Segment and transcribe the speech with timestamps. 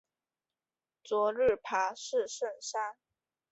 [1.03, 2.95] 昨天爬四圣山